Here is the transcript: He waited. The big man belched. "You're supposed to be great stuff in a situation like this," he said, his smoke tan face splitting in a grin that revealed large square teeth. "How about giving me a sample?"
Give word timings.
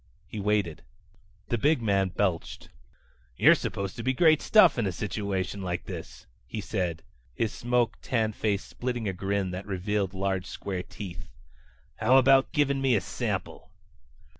He 0.25 0.39
waited. 0.39 0.81
The 1.49 1.59
big 1.59 1.79
man 1.79 2.09
belched. 2.09 2.69
"You're 3.37 3.53
supposed 3.53 3.95
to 3.97 4.03
be 4.03 4.13
great 4.13 4.41
stuff 4.41 4.79
in 4.79 4.87
a 4.87 4.91
situation 4.91 5.61
like 5.61 5.85
this," 5.85 6.25
he 6.47 6.59
said, 6.59 7.03
his 7.35 7.53
smoke 7.53 7.99
tan 8.01 8.33
face 8.33 8.63
splitting 8.63 9.05
in 9.05 9.11
a 9.11 9.13
grin 9.13 9.51
that 9.51 9.67
revealed 9.67 10.15
large 10.15 10.47
square 10.47 10.81
teeth. 10.81 11.29
"How 11.97 12.17
about 12.17 12.51
giving 12.51 12.81
me 12.81 12.95
a 12.95 13.01
sample?" 13.01 13.69